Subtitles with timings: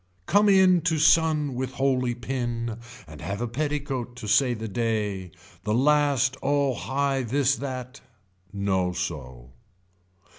[0.25, 5.29] Come in to sun with holy pin and have the petticoat to say the day,
[5.63, 8.01] the last oh high this that.
[8.51, 9.51] No so.